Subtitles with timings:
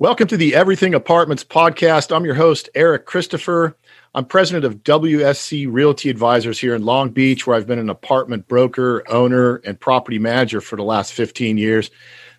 [0.00, 2.14] Welcome to the Everything Apartments podcast.
[2.14, 3.76] I'm your host, Eric Christopher.
[4.14, 8.46] I'm president of WSC Realty Advisors here in Long Beach, where I've been an apartment
[8.46, 11.90] broker, owner, and property manager for the last 15 years.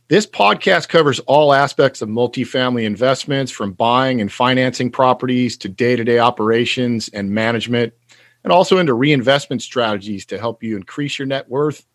[0.07, 5.97] This podcast covers all aspects of multifamily investments from buying and financing properties to day
[5.97, 7.91] to day operations and management,
[8.45, 11.85] and also into reinvestment strategies to help you increase your net worth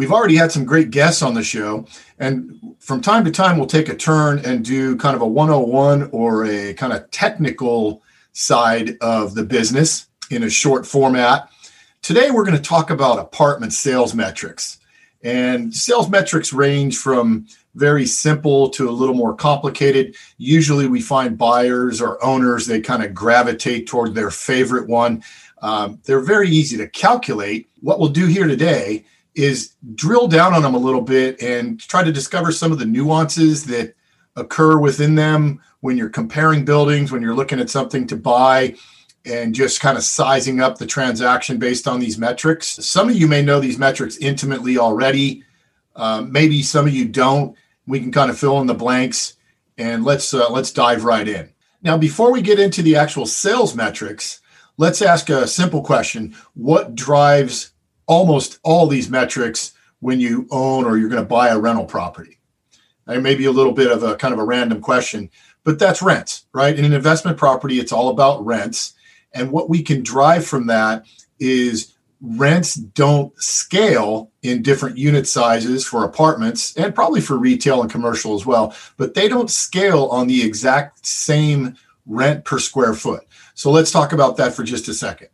[0.00, 1.84] we've already had some great guests on the show
[2.18, 6.08] and from time to time we'll take a turn and do kind of a 101
[6.10, 11.50] or a kind of technical side of the business in a short format.
[12.00, 14.78] Today we're going to talk about apartment sales metrics
[15.22, 20.16] and sales metrics range from very simple to a little more complicated.
[20.38, 25.22] Usually we find buyers or owners they kind of gravitate toward their favorite one.
[25.60, 27.68] Um, they're very easy to calculate.
[27.82, 32.02] What we'll do here today is drill down on them a little bit and try
[32.02, 33.94] to discover some of the nuances that
[34.36, 38.74] occur within them when you're comparing buildings, when you're looking at something to buy,
[39.24, 42.66] and just kind of sizing up the transaction based on these metrics.
[42.84, 45.44] Some of you may know these metrics intimately already.
[45.94, 47.56] Uh, maybe some of you don't.
[47.86, 49.34] We can kind of fill in the blanks,
[49.76, 51.50] and let's uh, let's dive right in.
[51.82, 54.40] Now, before we get into the actual sales metrics,
[54.76, 57.69] let's ask a simple question: What drives
[58.10, 62.40] almost all these metrics when you own or you're going to buy a rental property.
[63.06, 65.30] It may be a little bit of a kind of a random question,
[65.62, 66.76] but that's rents, right?
[66.76, 68.94] In an investment property, it's all about rents.
[69.32, 71.06] And what we can drive from that
[71.38, 77.92] is rents don't scale in different unit sizes for apartments and probably for retail and
[77.92, 83.22] commercial as well, but they don't scale on the exact same rent per square foot.
[83.54, 85.28] So let's talk about that for just a second.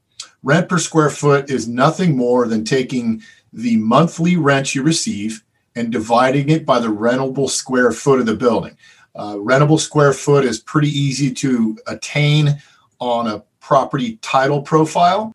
[0.46, 3.20] Rent per square foot is nothing more than taking
[3.52, 5.42] the monthly rent you receive
[5.74, 8.76] and dividing it by the rentable square foot of the building.
[9.16, 12.62] Uh, rentable square foot is pretty easy to attain
[13.00, 15.32] on a property title profile.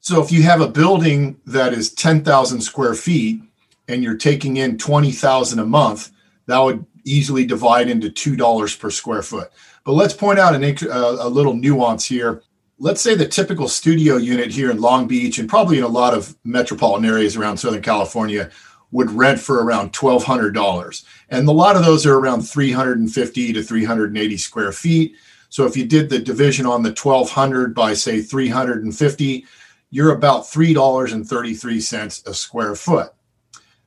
[0.00, 3.40] So if you have a building that is 10,000 square feet
[3.88, 6.10] and you're taking in 20,000 a month,
[6.44, 9.50] that would easily divide into $2 per square foot.
[9.84, 12.42] But let's point out an, a little nuance here
[12.80, 16.14] let's say the typical studio unit here in Long Beach and probably in a lot
[16.14, 18.50] of metropolitan areas around Southern California
[18.90, 21.04] would rent for around $1,200.
[21.28, 25.14] And a lot of those are around 350 to 380 square feet.
[25.50, 29.44] So if you did the division on the 1200 by say 350,
[29.90, 33.12] you're about $3.33 a square foot.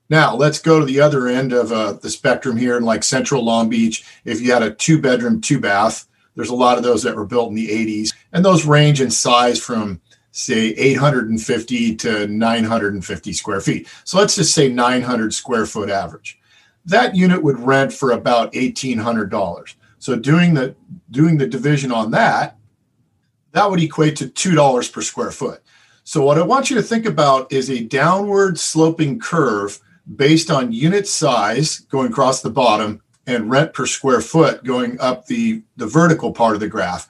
[0.08, 3.44] Now let's go to the other end of uh, the spectrum here in like central
[3.44, 4.06] Long Beach.
[4.24, 7.26] If you had a two bedroom, two bath, there's a lot of those that were
[7.26, 10.02] built in the 80s, and those range in size from
[10.32, 13.88] say 850 to 950 square feet.
[14.04, 16.40] So let's just say 900 square foot average.
[16.86, 19.76] That unit would rent for about $1,800.
[20.00, 20.76] So doing the
[21.12, 22.58] doing the division on that,
[23.52, 25.62] that would equate to $2 per square foot.
[26.04, 29.80] So what I want you to think about is a downward sloping curve
[30.16, 35.26] based on unit size going across the bottom and rent per square foot going up
[35.28, 37.08] the, the vertical part of the graph.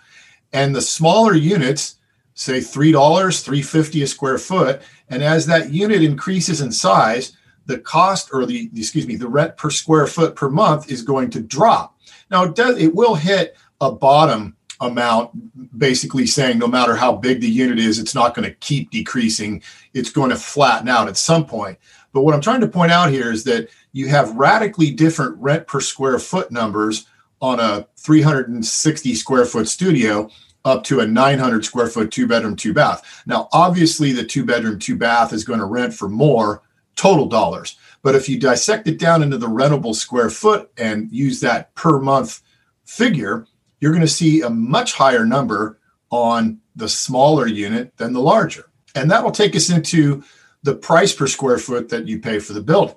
[0.51, 1.95] And the smaller units,
[2.35, 7.35] say $3, 350 a square foot, and as that unit increases in size,
[7.65, 11.29] the cost or the excuse me, the rent per square foot per month is going
[11.31, 11.97] to drop.
[12.29, 17.39] Now it does it will hit a bottom amount basically saying no matter how big
[17.39, 19.61] the unit is it's not going to keep decreasing
[19.93, 21.77] it's going to flatten out at some point
[22.13, 25.67] but what i'm trying to point out here is that you have radically different rent
[25.67, 27.05] per square foot numbers
[27.41, 30.29] on a 360 square foot studio
[30.65, 34.79] up to a 900 square foot two bedroom two bath now obviously the two bedroom
[34.79, 36.61] two bath is going to rent for more
[36.95, 37.77] total dollars.
[38.01, 41.99] But if you dissect it down into the rentable square foot and use that per
[41.99, 42.41] month
[42.85, 43.47] figure
[43.79, 48.69] you're going to see a much higher number on the smaller unit than the larger.
[48.95, 50.23] And that will take us into
[50.63, 52.95] the price per square foot that you pay for the building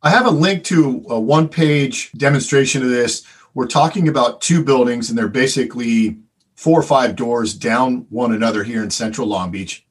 [0.00, 3.24] I have a link to a one page demonstration of this.
[3.54, 6.18] We're talking about two buildings, and they're basically
[6.54, 9.84] four or five doors down one another here in central Long Beach.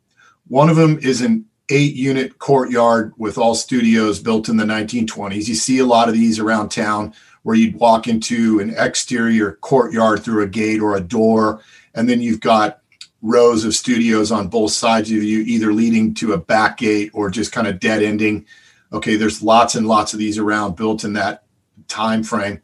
[0.47, 5.49] One of them is an eight unit courtyard with all studios built in the 1920s.
[5.49, 7.13] You see a lot of these around town
[7.43, 11.61] where you'd walk into an exterior courtyard through a gate or a door,
[11.93, 12.79] and then you've got
[13.27, 17.29] rows of studios on both sides of you, either leading to a back gate or
[17.29, 18.45] just kind of dead ending.
[18.91, 21.43] Okay there's lots and lots of these around built in that
[21.87, 22.61] time frame.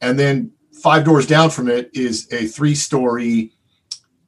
[0.00, 3.52] And then five doors down from it is a three story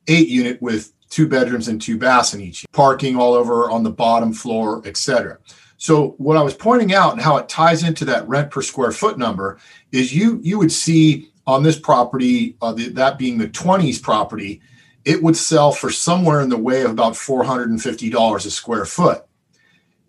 [0.06, 2.64] eight unit with two bedrooms and two baths in each.
[2.72, 5.38] Parking all over on the bottom floor etc
[5.80, 8.90] so what i was pointing out and how it ties into that rent per square
[8.90, 9.58] foot number
[9.92, 14.60] is you you would see on this property, uh, the, that being the 20s property,
[15.08, 19.25] it would sell for somewhere in the way of about $450 a square foot.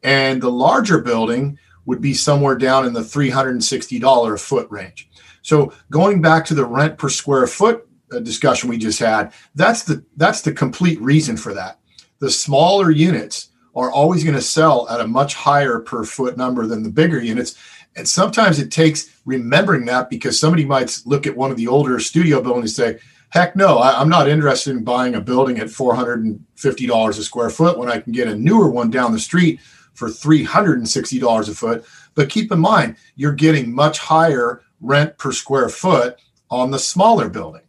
[0.04, 5.10] And the larger building would be somewhere down in the $360 a foot range.
[5.42, 9.84] So going back to the rent per square foot uh, discussion we just had, that's
[9.84, 11.80] the that's the complete reason for that.
[12.20, 16.68] The smaller units are always going to sell at a much higher per foot number
[16.68, 17.56] than the bigger units.
[17.96, 22.02] And sometimes it takes remembering that because somebody might look at one of the older
[22.02, 25.68] studio buildings and say, heck no, I, am not interested in buying a building at
[25.68, 29.60] $450 a square foot when I can get a newer one down the street
[29.94, 31.86] for $360 a foot.
[32.16, 36.18] But keep in mind, you're getting much higher rent per square foot
[36.50, 37.62] on the smaller building.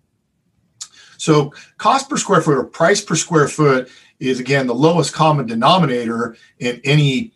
[1.19, 3.91] So, cost per square foot or price per square foot
[4.21, 7.33] is again the lowest common denominator in any, any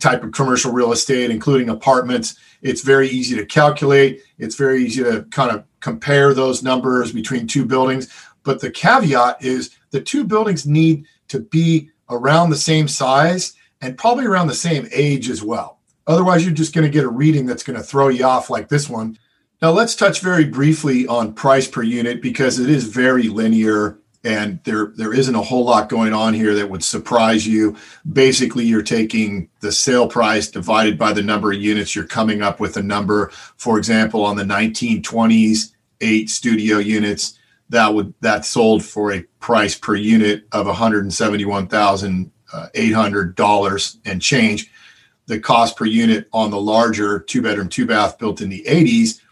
[0.00, 2.36] type of commercial real estate, including apartments.
[2.62, 4.22] It's very easy to calculate.
[4.38, 8.12] It's very easy to kind of compare those numbers between two buildings.
[8.42, 13.98] But the caveat is the two buildings need to be around the same size and
[13.98, 15.78] probably around the same age as well.
[16.06, 18.68] Otherwise, you're just going to get a reading that's going to throw you off like
[18.68, 19.18] this one.
[19.60, 23.98] Now, let's touch very briefly on price per unit because it is very linear
[24.28, 27.74] and there there isn't a whole lot going on here that would surprise you.
[28.12, 31.96] Basically, you're taking the sale price divided by the number of units.
[31.96, 33.30] You're coming up with a number.
[33.56, 35.72] For example, on the 1920s,
[36.02, 37.38] eight studio units
[37.70, 44.70] that would that sold for a price per unit of 171,800 uh, dollars and change.
[45.24, 49.22] The cost per unit on the larger two bedroom two bath built in the 80s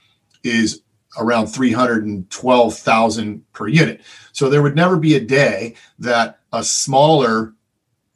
[0.43, 0.81] is
[1.19, 4.01] around 312,000 per unit.
[4.33, 7.55] So there would never be a day that a smaller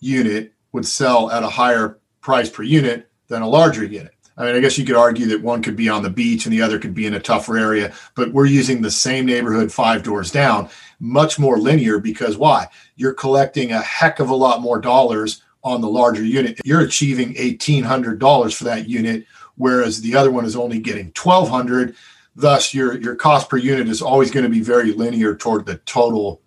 [0.01, 4.13] unit would sell at a higher price per unit than a larger unit.
[4.37, 6.53] I mean, I guess you could argue that one could be on the beach and
[6.53, 10.03] the other could be in a tougher area, but we're using the same neighborhood five
[10.03, 12.69] doors down, much more linear because why?
[12.97, 16.59] You're collecting a heck of a lot more dollars on the larger unit.
[16.65, 19.27] You're achieving $1,800 for that unit,
[19.57, 21.95] whereas the other one is only getting 1200
[22.37, 25.77] Thus, your, your cost per unit is always going to be very linear toward the
[25.79, 26.41] total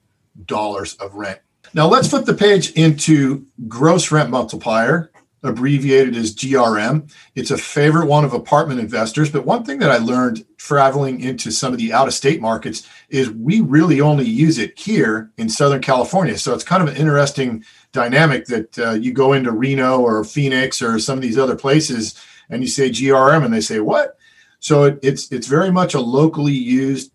[0.46, 1.40] dollars of rent.
[1.74, 7.12] Now, let's flip the page into gross rent multiplier, abbreviated as GRM.
[7.36, 9.30] It's a favorite one of apartment investors.
[9.30, 12.88] But one thing that I learned traveling into some of the out of state markets
[13.10, 16.38] is we really only use it here in Southern California.
[16.38, 20.82] So it's kind of an interesting dynamic that uh, you go into Reno or Phoenix
[20.82, 22.16] or some of these other places
[22.50, 24.18] and you say GRM and they say, What?
[24.64, 27.12] So it, it's it's very much a locally used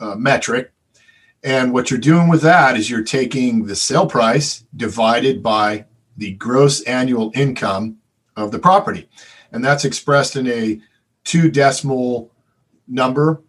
[0.00, 0.72] uh, metric.
[1.44, 5.84] And what you're doing with that is you're taking the sale price divided by
[6.16, 7.98] the gross annual income
[8.36, 9.08] of the property.
[9.52, 10.80] And that's expressed in a
[11.22, 12.32] two decimal
[12.88, 13.44] number.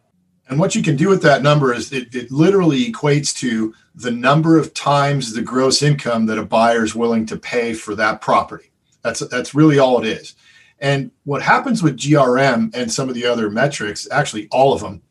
[0.48, 4.12] And what you can do with that number is it, it literally equates to the
[4.12, 8.22] number of times the gross income that a buyer is willing to pay for that
[8.22, 8.70] property.
[9.02, 10.36] That's that's really all it is.
[10.84, 15.02] And what happens with GRM and some of the other metrics, actually all of them,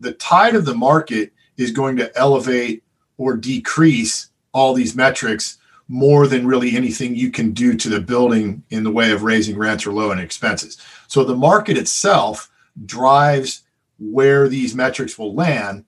[0.00, 2.82] the tide of the market is going to elevate
[3.18, 8.64] or decrease all these metrics more than really anything you can do to the building
[8.70, 10.78] in the way of raising rents or lowering expenses.
[11.06, 12.50] So the market itself
[12.84, 13.62] drives
[14.00, 15.84] where these metrics will land.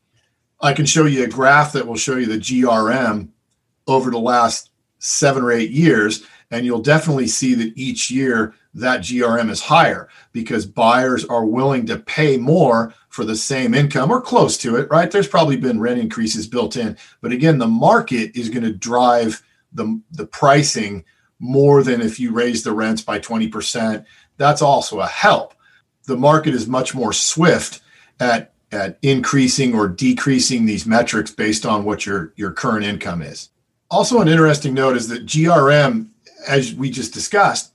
[0.60, 3.30] I can show you a graph that will show you the GRM
[3.88, 4.70] over the last
[5.00, 10.08] seven or eight years, and you'll definitely see that each year that GRM is higher
[10.32, 14.90] because buyers are willing to pay more for the same income or close to it,
[14.90, 15.10] right?
[15.10, 19.42] There's probably been rent increases built in, but again, the market is going to drive
[19.72, 21.04] the, the pricing
[21.38, 24.04] more than if you raise the rents by 20%.
[24.36, 25.54] That's also a help.
[26.06, 27.80] The market is much more swift
[28.20, 33.50] at at increasing or decreasing these metrics based on what your your current income is.
[33.90, 36.08] Also, an interesting note is that GRM,
[36.46, 37.72] as we just discussed,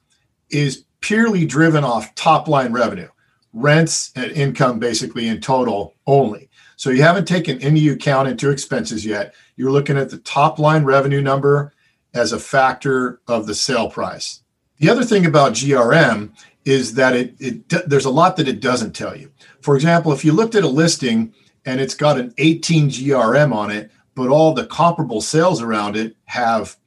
[0.49, 3.09] is purely driven off top line revenue,
[3.53, 6.49] rents and income basically in total only.
[6.75, 9.33] So you haven't taken any account into expenses yet.
[9.57, 11.73] You're looking at the top line revenue number
[12.13, 14.41] as a factor of the sale price.
[14.77, 16.31] The other thing about GRM
[16.65, 19.31] is that it, it there's a lot that it doesn't tell you.
[19.61, 21.33] For example, if you looked at a listing
[21.65, 26.15] and it's got an 18 GRM on it, but all the comparable sales around it
[26.25, 26.77] have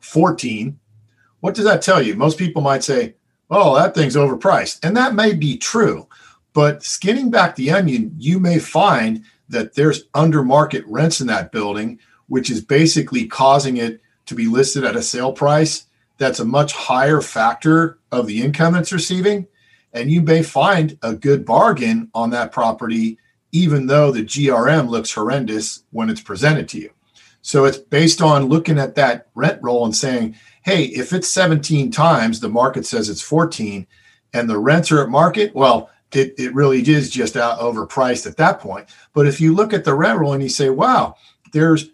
[0.00, 0.78] 14,
[1.44, 2.14] what does that tell you?
[2.14, 3.16] Most people might say,
[3.50, 4.82] oh, that thing's overpriced.
[4.82, 6.08] And that may be true.
[6.54, 11.52] But skinning back the onion, you may find that there's under market rents in that
[11.52, 15.84] building, which is basically causing it to be listed at a sale price
[16.16, 19.46] that's a much higher factor of the income it's receiving.
[19.92, 23.18] And you may find a good bargain on that property,
[23.52, 26.90] even though the GRM looks horrendous when it's presented to you.
[27.44, 31.90] So it's based on looking at that rent roll and saying, hey, if it's 17
[31.90, 33.86] times, the market says it's 14,
[34.32, 38.38] and the rents are at market, well, it, it really is just out overpriced at
[38.38, 38.88] that point.
[39.12, 41.16] But if you look at the rent roll and you say, wow,
[41.52, 41.90] there's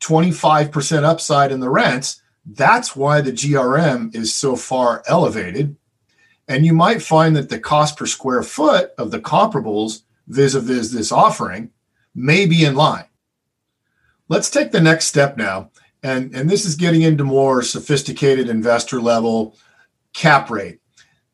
[0.00, 5.76] 25% upside in the rents, that's why the GRM is so far elevated.
[6.48, 10.60] And you might find that the cost per square foot of the comparables vis a
[10.60, 11.70] vis this offering
[12.16, 13.04] may be in line.
[14.32, 15.68] Let's take the next step now.
[16.02, 19.58] And, and this is getting into more sophisticated investor level
[20.14, 20.80] cap rate.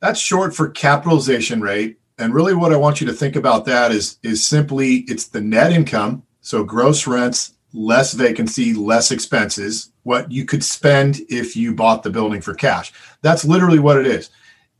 [0.00, 2.00] That's short for capitalization rate.
[2.18, 5.40] And really what I want you to think about that is, is simply it's the
[5.40, 6.24] net income.
[6.40, 12.10] So gross rents, less vacancy, less expenses, what you could spend if you bought the
[12.10, 12.92] building for cash.
[13.22, 14.30] That's literally what it is.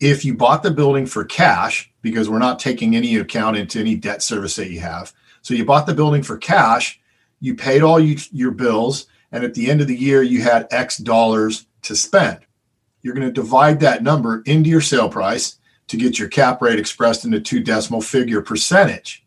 [0.01, 3.95] If you bought the building for cash, because we're not taking any account into any
[3.95, 5.13] debt service that you have.
[5.43, 7.01] So you bought the building for cash,
[7.41, 10.67] you paid all you, your bills, and at the end of the year, you had
[10.71, 12.39] X dollars to spend.
[13.03, 16.79] You're going to divide that number into your sale price to get your cap rate
[16.79, 19.25] expressed in a two decimal figure percentage.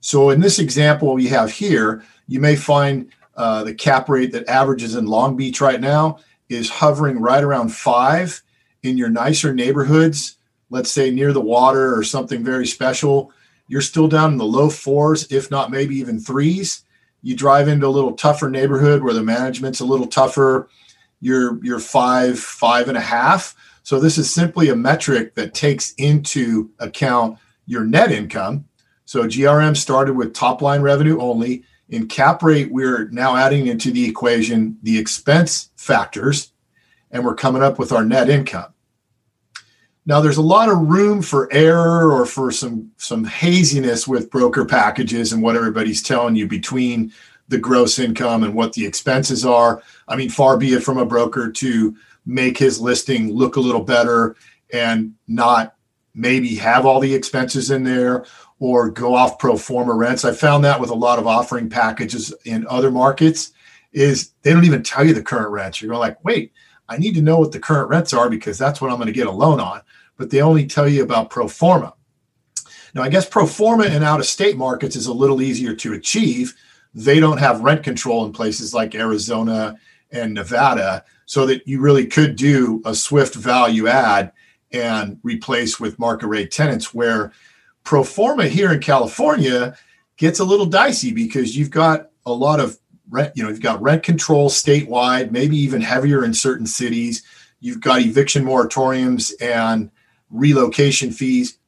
[0.00, 4.48] So in this example we have here, you may find uh, the cap rate that
[4.48, 6.18] averages in Long Beach right now
[6.48, 8.42] is hovering right around five.
[8.82, 10.36] In your nicer neighborhoods,
[10.70, 13.30] let's say near the water or something very special,
[13.68, 16.82] you're still down in the low fours, if not maybe even threes.
[17.22, 20.68] You drive into a little tougher neighborhood where the management's a little tougher,
[21.20, 23.54] you're you're five, five and a half.
[23.82, 28.66] So this is simply a metric that takes into account your net income.
[29.04, 31.64] So GRM started with top line revenue only.
[31.88, 36.52] In cap rate, we're now adding into the equation the expense factors,
[37.10, 38.72] and we're coming up with our net income.
[40.06, 44.64] Now, there's a lot of room for error or for some some haziness with broker
[44.64, 47.12] packages and what everybody's telling you between
[47.48, 49.82] the gross income and what the expenses are.
[50.08, 53.82] I mean, far be it from a broker to make his listing look a little
[53.82, 54.36] better
[54.72, 55.74] and not
[56.14, 58.24] maybe have all the expenses in there
[58.58, 60.24] or go off pro forma rents.
[60.24, 63.52] I found that with a lot of offering packages in other markets
[63.92, 65.80] is they don't even tell you the current rents.
[65.80, 66.52] You're going like, wait,
[66.90, 69.12] I need to know what the current rents are because that's what I'm going to
[69.12, 69.80] get a loan on.
[70.16, 71.94] But they only tell you about pro forma.
[72.94, 75.94] Now, I guess pro forma in out of state markets is a little easier to
[75.94, 76.54] achieve.
[76.92, 79.78] They don't have rent control in places like Arizona
[80.10, 84.32] and Nevada, so that you really could do a swift value add
[84.72, 87.32] and replace with market rate tenants where
[87.84, 89.76] pro forma here in California
[90.16, 92.79] gets a little dicey because you've got a lot of
[93.10, 97.22] rent, you know, you've got rent control statewide, maybe even heavier in certain cities.
[97.60, 99.90] You've got eviction moratoriums and
[100.30, 101.58] relocation fees.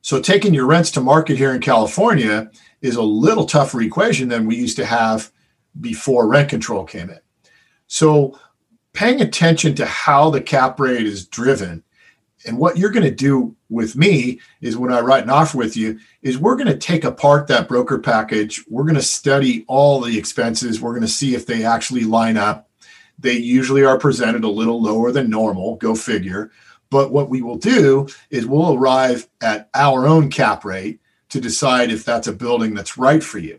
[0.00, 2.50] So taking your rents to market here in California
[2.80, 5.32] is a little tougher equation than we used to have
[5.80, 7.18] before rent control came in.
[7.86, 8.38] So
[8.92, 11.82] paying attention to how the cap rate is driven
[12.46, 15.76] and what you're going to do with me is when I write an offer with
[15.76, 18.64] you, is we're going to take apart that broker package.
[18.68, 20.80] We're going to study all the expenses.
[20.80, 22.70] We're going to see if they actually line up.
[23.18, 26.50] They usually are presented a little lower than normal, go figure.
[26.90, 31.00] But what we will do is we'll arrive at our own cap rate
[31.30, 33.58] to decide if that's a building that's right for you.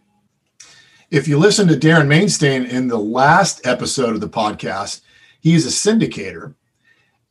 [1.09, 5.01] If you listen to Darren Mainstain in the last episode of the podcast,
[5.41, 6.53] he's a syndicator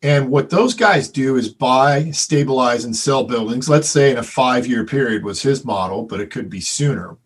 [0.06, 3.68] and what those guys do is buy, stabilize, and sell buildings.
[3.68, 7.16] Let's say in a five year period was his model, but it could be sooner.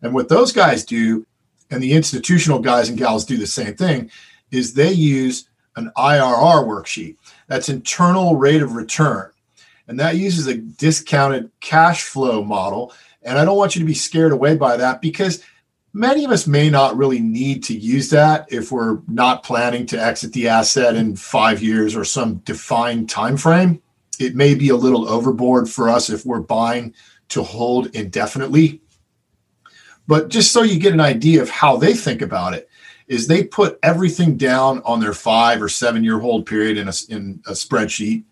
[0.00, 1.26] And what those guys do,
[1.70, 4.10] and the institutional guys and gals do the same thing,
[4.50, 7.18] is they use an IRR worksheet.
[7.46, 9.30] That's internal rate of return.
[9.86, 12.94] And that uses a discounted cash flow model.
[13.22, 15.44] And I don't want you to be scared away by that because
[15.94, 20.02] many of us may not really need to use that if we're not planning to
[20.02, 23.80] exit the asset in five years or some defined time frame
[24.20, 26.94] it may be a little overboard for us if we're buying
[27.28, 28.80] to hold indefinitely.
[30.06, 32.68] But just so you get an idea of how they think about it
[33.06, 36.92] is they put everything down on their five or seven year hold period in a,
[37.08, 38.24] in a spreadsheet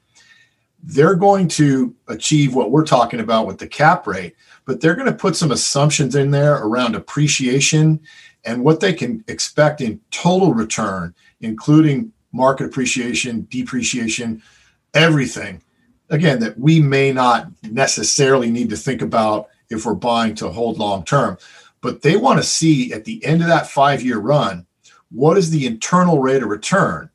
[0.83, 4.35] they're going to achieve what we're talking about with the cap rate
[4.65, 8.01] but they're going to put some assumptions in there around appreciation
[8.45, 14.43] and what they can expect in total return, including market appreciation, depreciation,
[14.95, 15.63] everything.
[16.11, 20.79] Again, that we may not necessarily need to think about if we're buying to hold
[20.79, 21.39] long term,
[21.81, 24.67] but they want to see at the end of that five year run,
[25.11, 27.11] what is the internal rate of return?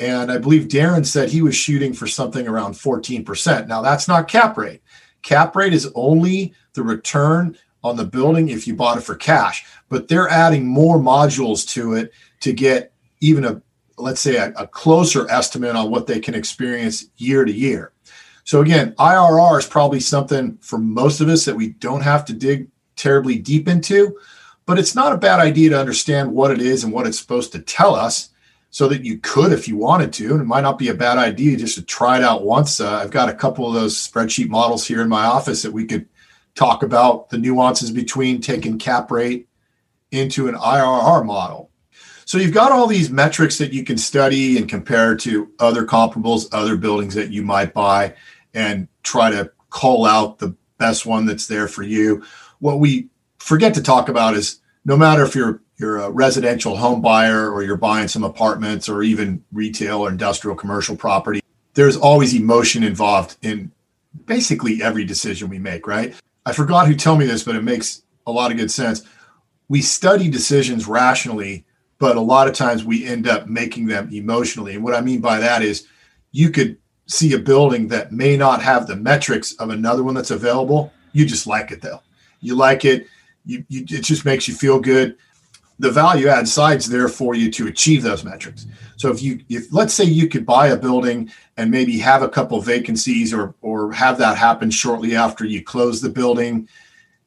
[0.00, 3.66] And I believe Darren said he was shooting for something around 14%.
[3.66, 4.82] Now, that's not cap rate.
[5.22, 9.66] Cap rate is only the return on the building if you bought it for cash,
[9.88, 13.62] but they're adding more modules to it to get even a
[13.96, 17.92] let's say a, a closer estimate on what they can experience year to year.
[18.44, 22.32] So again, IRR is probably something for most of us that we don't have to
[22.32, 24.16] dig terribly deep into,
[24.66, 27.52] but it's not a bad idea to understand what it is and what it's supposed
[27.52, 28.30] to tell us
[28.70, 30.32] so that you could if you wanted to.
[30.32, 32.80] And it might not be a bad idea just to try it out once.
[32.80, 35.86] Uh, I've got a couple of those spreadsheet models here in my office that we
[35.86, 36.06] could
[36.54, 39.48] talk about the nuances between taking cap rate
[40.10, 41.70] into an IRR model.
[42.24, 46.46] So you've got all these metrics that you can study and compare to other comparables,
[46.52, 48.14] other buildings that you might buy,
[48.52, 52.22] and try to call out the best one that's there for you.
[52.58, 53.08] What we
[53.38, 57.62] forget to talk about is no matter if you're you're a residential home buyer or
[57.62, 61.40] you're buying some apartments or even retail or industrial commercial property,
[61.74, 63.70] there's always emotion involved in
[64.26, 66.14] basically every decision we make, right?
[66.44, 69.04] I forgot who told me this, but it makes a lot of good sense.
[69.68, 71.64] We study decisions rationally,
[71.98, 74.74] but a lot of times we end up making them emotionally.
[74.74, 75.86] And what I mean by that is
[76.32, 80.32] you could see a building that may not have the metrics of another one that's
[80.32, 80.92] available.
[81.12, 82.02] You just like it though.
[82.40, 83.06] You like it.
[83.44, 85.16] You, you, it just makes you feel good
[85.78, 88.66] the value add side's there for you to achieve those metrics.
[88.96, 92.28] So if you if let's say you could buy a building and maybe have a
[92.28, 96.68] couple vacancies or or have that happen shortly after you close the building,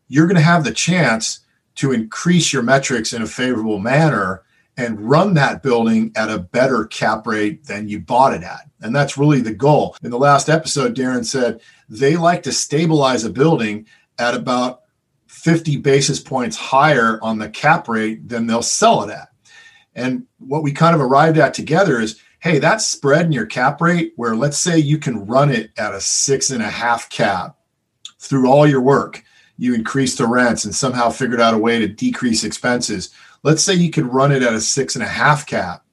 [0.07, 1.39] you're going to have the chance
[1.75, 4.43] to increase your metrics in a favorable manner
[4.77, 8.69] and run that building at a better cap rate than you bought it at.
[8.81, 9.95] And that's really the goal.
[10.03, 13.85] In the last episode, Darren said they like to stabilize a building
[14.17, 14.80] at about
[15.31, 19.29] 50 basis points higher on the cap rate than they'll sell it at.
[19.95, 23.79] And what we kind of arrived at together is hey, that spread in your cap
[23.79, 27.55] rate, where let's say you can run it at a six and a half cap
[28.17, 29.23] through all your work,
[29.57, 33.11] you increase the rents and somehow figured out a way to decrease expenses.
[33.43, 35.85] Let's say you could run it at a six and a half cap,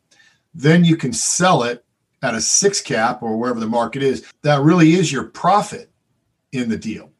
[0.54, 1.84] then you can sell it
[2.22, 4.24] at a six cap or wherever the market is.
[4.42, 5.90] That really is your profit
[6.52, 7.12] in the deal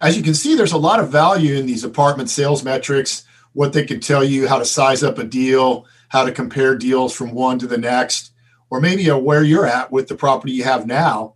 [0.00, 3.72] as you can see, there's a lot of value in these apartment sales metrics, what
[3.72, 7.32] they can tell you, how to size up a deal, how to compare deals from
[7.32, 8.32] one to the next,
[8.70, 11.34] or maybe where you're at with the property you have now.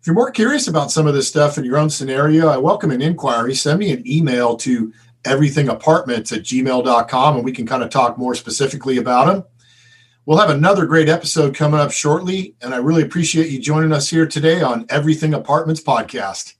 [0.00, 2.90] If you're more curious about some of this stuff in your own scenario, I welcome
[2.90, 3.54] an inquiry.
[3.54, 4.92] Send me an email to
[5.24, 9.44] everythingapartments at gmail.com and we can kind of talk more specifically about them.
[10.26, 14.08] We'll have another great episode coming up shortly, and I really appreciate you joining us
[14.08, 16.54] here today on Everything Apartments podcast.